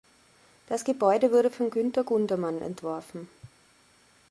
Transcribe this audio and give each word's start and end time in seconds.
Das 0.67 0.83
Gebäude 0.83 1.31
wurde 1.31 1.51
von 1.51 1.69
Günther 1.69 2.03
Gundermann 2.03 2.59
entworfen. 2.63 3.29